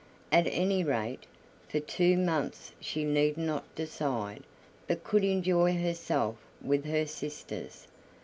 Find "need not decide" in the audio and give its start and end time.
3.03-4.41